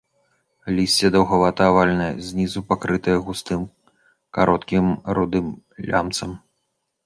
[0.77, 3.61] Лісце даўгавата-авальнае, знізу пакрытае густым
[4.41, 4.85] кароткім
[5.19, 5.47] рудым
[5.91, 6.31] лямцам.